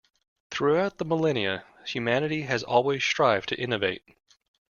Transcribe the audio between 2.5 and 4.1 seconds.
always strived to innovate.